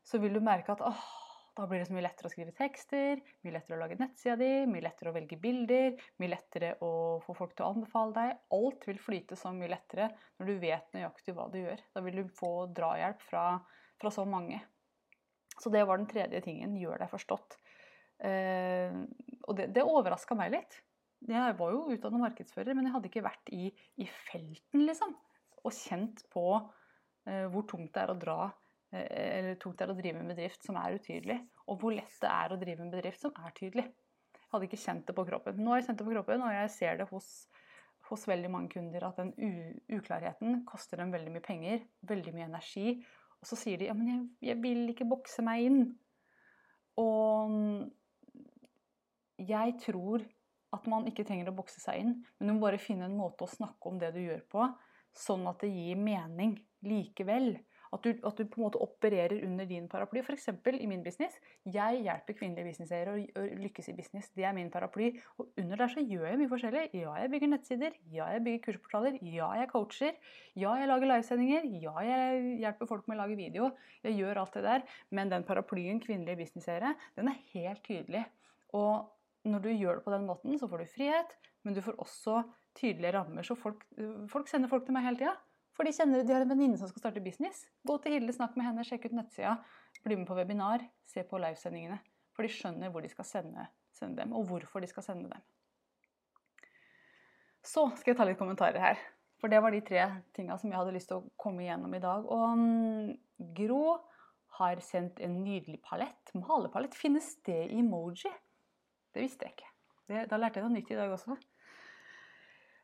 [0.03, 1.05] så vil du merke at åh,
[1.53, 4.51] da blir det så mye lettere å skrive tekster, mye lettere å lage nettsida di,
[4.69, 8.39] mye lettere å velge bilder, mye lettere å få folk til å anbefale deg.
[8.57, 11.83] Alt vil flyte så mye lettere når du vet nøyaktig hva du gjør.
[11.93, 13.45] Da vil du få drahjelp fra,
[14.01, 14.63] fra så mange.
[15.61, 16.73] Så det var den tredje tingen.
[16.81, 17.59] Gjør deg forstått.
[18.25, 18.97] Eh,
[19.45, 20.79] og det, det overraska meg litt.
[21.29, 23.69] Jeg var jo utdannet markedsfører, men jeg hadde ikke vært i,
[24.01, 25.13] i felten, liksom.
[25.63, 26.47] Og kjent på
[27.29, 28.39] eh, hvor tungt det er å dra
[28.93, 32.29] eller tungt det er å drive en bedrift som er utydelig, og hvor lett det
[32.29, 33.87] er å drive en bedrift som er tydelig.
[34.37, 35.57] Jeg hadde ikke kjent det på kroppen.
[35.57, 37.29] Nå har jeg kjent det på kroppen, og jeg ser det hos,
[38.11, 39.33] hos veldig mange kunder at den
[39.97, 42.93] uklarheten koster dem veldig mye penger, veldig mye energi.
[43.41, 45.81] Og så sier de ja, men jeg, jeg vil ikke bokse meg inn.
[47.01, 47.89] Og
[49.41, 50.21] jeg tror
[50.73, 53.45] at man ikke trenger å bokse seg inn, men du må bare finne en måte
[53.45, 54.67] å snakke om det du gjør på,
[55.13, 57.55] sånn at det gir mening likevel.
[57.93, 60.23] At du, at du, på en måte opererer under din paraply.
[60.23, 60.49] F.eks.
[60.73, 61.37] i min business.
[61.65, 64.31] Jeg hjelper kvinnelige businesseiere å lykkes i business.
[64.33, 65.11] Det er min paraply.
[65.37, 66.83] Og under der så gjør jeg mye forskjellig.
[66.97, 67.97] Ja, jeg bygger nettsider.
[68.11, 69.19] Ja, jeg bygger kursportaler.
[69.21, 70.17] Ja, jeg coacher.
[70.57, 71.69] Ja, jeg lager livesendinger.
[71.83, 73.71] Ja, jeg hjelper folk med å lage video.
[74.03, 74.87] Jeg gjør alt det der.
[75.13, 78.25] Men den paraplyen kvinnelige businesseiere, den er helt tydelig.
[78.73, 81.99] Og når du gjør det på den måten, så får du frihet, men du får
[82.01, 82.41] også
[82.79, 83.45] tydelige rammer.
[83.45, 83.83] Så folk,
[84.31, 85.35] folk sender folk til meg hele tida.
[85.73, 87.63] For de kjenner de har en venninne som skal starte business.
[87.87, 89.55] Gå til Hilde, snakk med henne, sjekk ut nettsida.
[90.05, 91.97] Bli med på webinar, se på livesendingene.
[92.33, 95.43] For de skjønner hvor de skal sende, sende, dem, og hvorfor de skal sende dem.
[97.63, 99.03] Så skal jeg ta litt kommentarer her.
[99.41, 100.05] For det var de tre
[100.35, 102.25] tinga som jeg hadde lyst til å komme igjennom i dag.
[102.31, 103.85] Og Grå Gro
[104.59, 106.33] har sendt en nydelig palett.
[106.37, 106.95] Malepalett.
[106.95, 108.29] Finnes det i emoji?
[109.13, 109.71] Det visste jeg ikke.
[110.09, 111.37] Det, da lærte jeg noe nytt i dag også.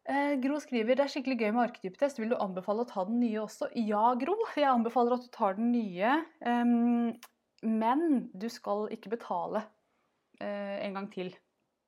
[0.09, 2.19] Eh, Gro skriver det er skikkelig gøy med arketypetest.
[2.21, 3.69] Vil du anbefale å ta den nye også?
[3.77, 4.37] Ja, Gro.
[4.57, 6.15] Jeg anbefaler at du tar den nye.
[6.41, 7.13] em,
[7.61, 9.65] men du skal ikke betale
[10.41, 11.33] eh, en gang til.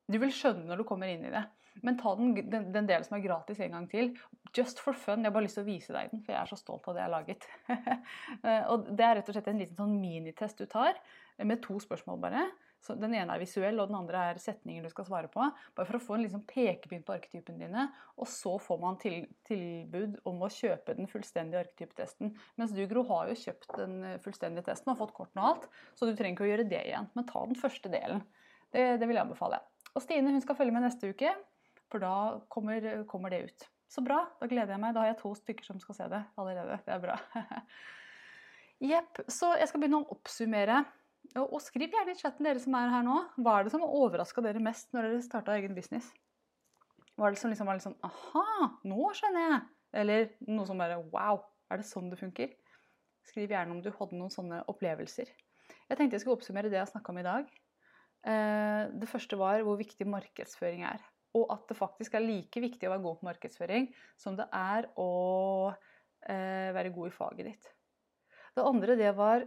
[0.06, 1.42] Du vil skjønne når du kommer inn i det.
[1.80, 4.12] Men ta den, den, den delen som er gratis en gang til.
[4.56, 5.22] Just for fun.
[5.22, 6.96] Jeg har bare lyst til å vise deg den, for jeg er så stolt av
[6.96, 7.48] det jeg har laget.
[8.42, 10.96] Eh, og Det er rett og slett en liten sånn minitest du tar,
[11.36, 12.44] eh, med to spørsmål bare.
[12.82, 15.44] Så den ene er visuell, og den andre er setninger du skal svare på.
[15.76, 17.84] Bare for å få en liksom pekepinn på arketypene dine.
[18.18, 22.34] Og så får man til, tilbud om å kjøpe den fullstendige arketypetesten.
[22.58, 25.70] Mens du, Gro, har jo kjøpt den eh, fullstendige testen og fått kortene og alt,
[25.94, 27.06] så du trenger ikke å gjøre det igjen.
[27.14, 28.26] Men ta den første delen.
[28.74, 29.62] Det, det vil jeg anbefale.
[29.92, 31.36] Og Stine hun skal følge med neste uke,
[31.92, 32.14] for da
[32.52, 33.68] kommer, kommer det ut.
[33.92, 34.22] Så bra.
[34.40, 34.94] Da gleder jeg meg.
[34.96, 36.78] Da har jeg to stykker som skal se det allerede.
[36.86, 37.18] Det er bra.
[38.92, 39.20] Jepp.
[39.30, 40.80] Så jeg skal begynne å oppsummere.
[41.38, 43.18] Og, skriv gjerne i chatten dere som er her nå.
[43.38, 46.08] Hva er det som overraska dere mest når dere starta egen business?
[47.14, 49.60] Hva er det som liksom var litt sånn Aha, nå skjønner jeg.
[50.02, 52.56] Eller noe som bare Wow, er det sånn det funker?
[53.28, 55.28] Skriv gjerne om du hadde noen sånne opplevelser.
[55.28, 57.52] Jeg tenkte jeg skulle oppsummere det jeg snakka om i dag.
[58.26, 61.04] Eh, Det første var hvor viktig markedsføring er.
[61.38, 63.88] Og at det faktisk er like viktig å være god på markedsføring
[64.20, 65.12] som det er å
[65.72, 67.70] eh, være god i faget ditt.
[68.52, 69.46] Det andre det var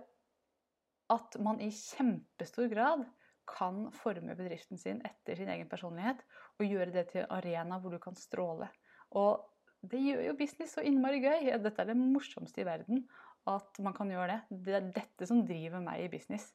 [1.14, 3.06] at man i kjempestor grad
[3.46, 6.24] kan forme bedriften sin etter sin egen personlighet
[6.58, 8.72] og gjøre det til en arena hvor du kan stråle.
[9.14, 9.46] Og
[9.86, 11.52] det gjør jo business så innmari gøy.
[11.62, 13.04] Dette er det morsomste i verden
[13.50, 14.62] at man kan gjøre det.
[14.66, 16.50] Det er dette som driver meg i business.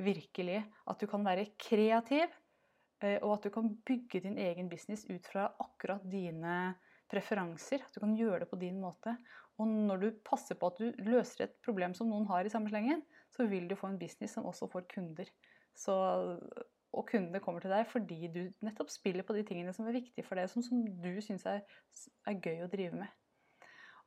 [0.00, 0.62] Virkelig.
[0.88, 2.32] At du kan være kreativ,
[3.00, 6.74] og at du kan bygge din egen business ut fra akkurat dine
[7.10, 7.84] preferanser.
[7.84, 9.14] At du kan gjøre det på din måte.
[9.60, 12.70] Og når du passer på at du løser et problem som noen har i samme
[12.72, 15.28] slengen, så vil du få en business som også får kunder.
[15.76, 15.94] Så,
[16.92, 20.26] og kundene kommer til deg fordi du nettopp spiller på de tingene som er viktige
[20.26, 21.64] for deg, som, som du syns er,
[22.28, 23.18] er gøy å drive med.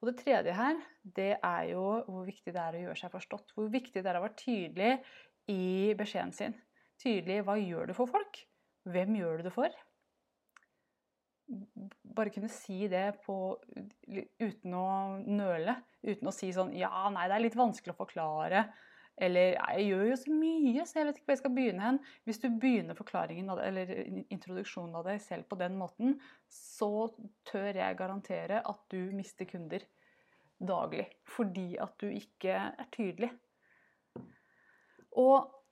[0.02, 0.80] Og det tredje her,
[1.16, 3.54] det er jo hvor viktig det er å gjøre seg forstått.
[3.56, 4.90] Hvor viktig det er å være tydelig
[5.54, 6.58] i beskjeden sin.
[7.00, 8.42] Tydelig hva gjør du for folk?
[8.84, 9.76] Hvem gjør du det for?
[12.16, 13.36] Bare kunne si det på,
[14.42, 14.88] uten å
[15.24, 15.76] nøle.
[16.04, 18.66] Uten å si sånn Ja, nei, det er litt vanskelig å forklare.
[19.22, 22.00] Eller jeg gjør jo så mye, så jeg vet ikke hvor jeg skal begynne hen.
[22.26, 23.92] Hvis du begynner forklaringen av eller
[24.34, 26.16] introduksjonen av deg selv på den måten,
[26.50, 27.12] så
[27.48, 29.86] tør jeg garantere at du mister kunder
[30.58, 31.06] daglig.
[31.30, 33.30] Fordi at du ikke er tydelig.
[35.22, 35.63] Og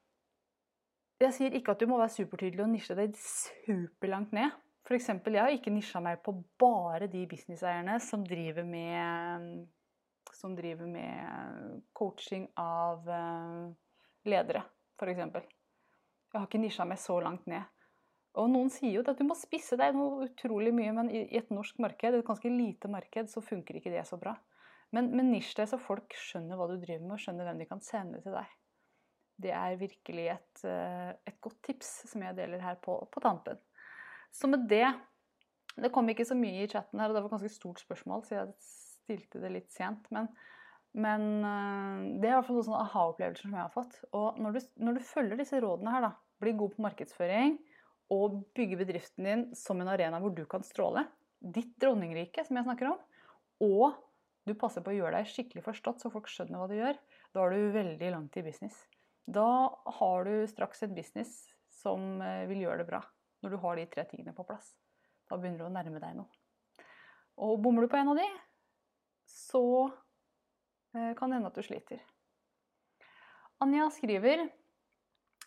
[1.28, 4.54] jeg sier ikke at du må være supertydelig og nisje deg superlangt ned.
[4.88, 9.68] For eksempel, jeg har ikke nisja meg på bare de businesseierne som driver med
[10.34, 13.06] som driver med coaching av
[14.26, 14.64] ledere,
[14.98, 15.20] f.eks.
[16.32, 17.68] Jeg har ikke nisja meg så langt ned.
[18.40, 21.52] Og noen sier jo at du må spisse deg noe utrolig mye, men i et
[21.52, 24.38] norsk marked, et ganske lite marked, så funker ikke det så bra.
[24.96, 27.68] Men, men nisj deg så folk skjønner hva du driver med, og skjønner hvem de
[27.68, 28.56] kan sende til deg.
[29.42, 33.60] Det er virkelig et, et godt tips som jeg deler her på, på tampen.
[34.32, 34.86] Så med det
[35.82, 38.26] Det kom ikke så mye i chatten her, og det var et ganske stort spørsmål,
[38.28, 40.10] så jeg stilte det litt sent.
[40.12, 40.28] Men,
[40.92, 41.24] men
[42.20, 43.96] det er i hvert fall noen aha-opplevelser som jeg har fått.
[44.12, 46.12] Og når du, når du, følger disse rådene her, da,
[46.44, 47.56] bli god på markedsføring
[48.12, 51.06] og bygge bedriften din som en arena hvor du kan stråle,
[51.40, 53.00] ditt dronningrike, som jeg snakker om,
[53.64, 53.96] og
[54.50, 57.00] du passer på å gjøre deg skikkelig forstått så folk skjønner hva du gjør,
[57.32, 58.76] da er du veldig langt i business.
[59.26, 59.50] Da
[60.00, 63.02] har du straks en business som vil gjøre det bra,
[63.44, 64.74] når du har de tre tingene på plass.
[65.30, 66.30] Da begynner du å nærme deg noe.
[67.42, 68.26] Og bommer du på en av de,
[69.30, 69.64] så
[70.92, 72.02] kan det hende at du sliter.
[73.64, 74.50] Anja skriver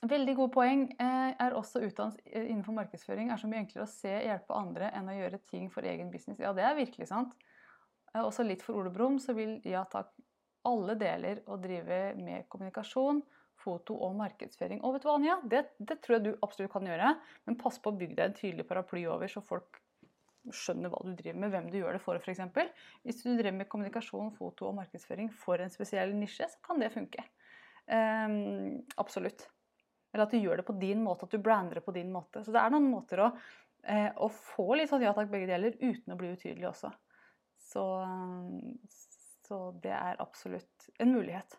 [0.05, 0.83] Veldig gode poeng.
[1.01, 3.31] Er også utdannet innenfor markedsføring.
[3.33, 6.41] Er så mye enklere å se hjelpe andre enn å gjøre ting for egen business.
[6.43, 7.33] Ja, det er virkelig sant.
[8.15, 10.13] Også litt for Ole Brumm, så vil ja takk
[10.69, 13.23] alle deler å drive med kommunikasjon,
[13.65, 14.83] foto og markedsføring.
[14.85, 15.39] Og vet du hva, Anja?
[15.51, 17.15] Det, det tror jeg du absolutt kan gjøre.
[17.49, 19.81] Men pass på å bygge deg en tydelig paraply over, så folk
[20.53, 22.43] skjønner hva du driver med, hvem du gjør det for f.eks.
[23.07, 26.93] Hvis du driver med kommunikasjon, foto og markedsføring for en spesiell nisje, så kan det
[26.93, 27.25] funke.
[27.89, 29.47] Um, absolutt.
[30.13, 32.45] Eller at du gjør det på din måte, at du brander det på din måte.
[32.45, 33.33] Så det er noen måter å,
[33.83, 36.93] eh, å få litt sånn ja takk, begge deler, uten å bli utydelig også.
[37.65, 37.85] Så,
[39.49, 41.59] så det er absolutt en mulighet.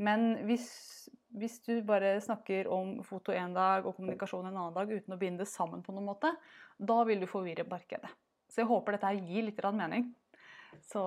[0.00, 0.66] Men hvis,
[1.36, 5.20] hvis, du bare snakker om foto en dag og kommunikasjon en annen dag uten å
[5.20, 6.32] binde det sammen på noen måte,
[6.80, 8.08] da vil du forvirre markedet.
[8.50, 10.08] Så jeg håper dette gir litt mening.
[10.88, 11.02] Så,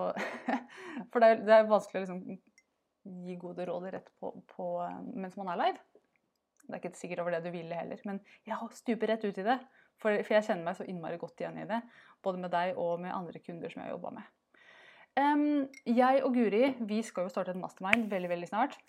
[1.11, 4.67] for det er, det er vanskelig å liksom gi gode råd rett på, på,
[5.15, 5.81] mens man er live.
[6.63, 9.47] Det er ikke sikkert over det du ville heller, men ja, stuper rett ut i
[9.47, 9.57] det.
[9.99, 11.81] For, for jeg kjenner meg så innmari godt igjen i det.
[12.23, 14.31] Både med deg og med andre kunder som jeg har jobba med.
[15.13, 18.79] Um, jeg og Guri vi skal jo starte en mastermind veldig veldig snart.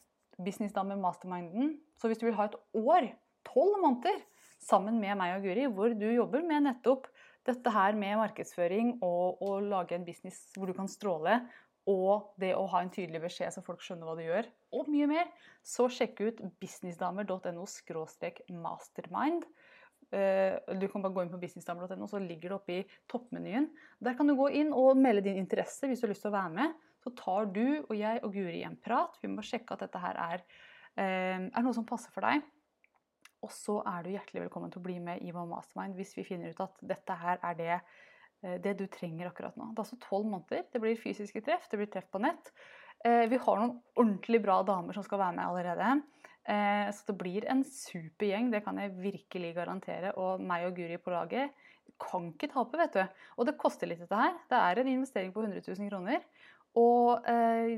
[0.40, 1.76] Businessdame Masterminden.
[2.00, 3.10] Så hvis du vil ha et år,
[3.46, 4.22] tolv måneder,
[4.64, 7.10] sammen med meg og Guri, hvor du jobber med nettopp
[7.44, 11.42] dette her med markedsføring og å lage en business hvor du kan stråle,
[11.84, 15.08] og det å ha en tydelig beskjed så folk skjønner hva du gjør, og mye
[15.10, 15.28] mer,
[15.60, 17.66] så sjekk ut businessdamer.no
[18.64, 19.44] mastermind.
[20.12, 23.68] Eh, du kan bare gå inn på businessdamer.no, så ligger det oppe i toppmenyen.
[24.04, 26.36] Der kan du gå inn og melde din interesse hvis du har lyst til å
[26.36, 26.74] være med.
[27.04, 29.18] Så tar du og jeg og Guri en prat.
[29.22, 30.44] Vi må sjekke at dette her er,
[30.96, 32.44] eh, er noe som passer for deg.
[33.44, 36.24] Og så er du hjertelig velkommen til å bli med i vår mastermind hvis vi
[36.24, 37.80] finner ut at dette her er det,
[38.42, 39.72] eh, det du trenger akkurat nå.
[39.72, 40.64] Det er altså tolv måneder.
[40.72, 42.52] Det blir fysiske treff, det blir treff på nett.
[43.04, 45.88] Vi har noen ordentlig bra damer som skal være med allerede.
[46.44, 50.12] Eh, så det blir en super gjeng, det kan jeg virkelig garantere.
[50.20, 51.54] Og meg og Guri på laget
[52.00, 53.22] kan ikke tape, vet du.
[53.38, 54.34] Og det koster litt, dette her.
[54.50, 56.24] Det er en investering på 100 000 kroner.
[56.74, 57.76] Og eh,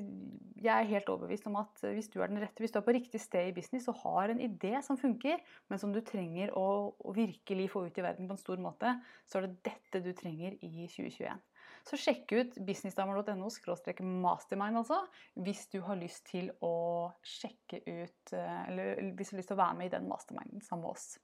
[0.64, 2.94] jeg er helt overbevist om at hvis du er den rette, hvis du er på
[2.96, 6.94] riktig sted i business og har en idé som funker, men som du trenger å,
[7.16, 8.94] virkelig få ut i verden på en stor måte,
[9.28, 11.44] så er det dette du trenger i 2021.
[11.86, 13.50] Så sjekk ut businessdamer.no
[14.26, 14.98] mastermind altså,
[15.38, 19.58] hvis du har lyst til å sjekke ut eh, Eller hvis du har lyst til
[19.58, 21.14] å være med i den masterminden sammen med oss.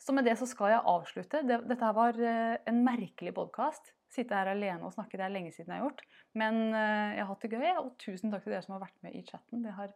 [0.00, 1.44] Så med det så skal jeg avslutte.
[1.44, 5.18] Dette var eh, en merkelig podkast sitte her alene og snakke.
[5.18, 6.04] Det er lenge siden jeg har gjort.
[6.38, 9.02] Men eh, jeg har hatt det gøy, og tusen takk til dere som har vært
[9.06, 9.64] med i chatten.
[9.64, 9.92] Det har,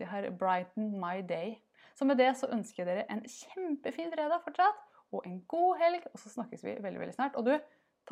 [0.00, 1.56] det har brightened my day.
[1.96, 6.08] Så med det så ønsker jeg dere en kjempefin fredag fortsatt, og en god helg.
[6.12, 7.38] Og så snakkes vi veldig veldig snart.
[7.40, 7.54] Og du,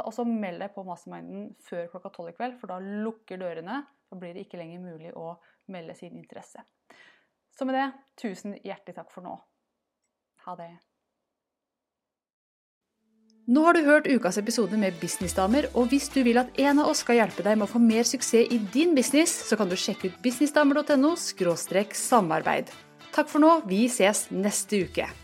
[0.03, 3.85] også meld deg på Masterminden før klokka tolv i kveld, for da lukker dørene.
[4.11, 5.37] Da blir det ikke lenger mulig å
[5.71, 6.65] melde sin interesse.
[7.55, 7.87] Så med det,
[8.19, 9.37] tusen hjertelig takk for nå.
[10.49, 10.73] Ha det.
[13.45, 16.89] Nå har du hørt ukas episode med Businessdamer, og hvis du vil at en av
[16.91, 19.77] oss skal hjelpe deg med å få mer suksess i din business, så kan du
[19.77, 22.73] sjekke ut businessdamer.no samarbeid.
[23.13, 25.24] Takk for nå, vi ses neste uke.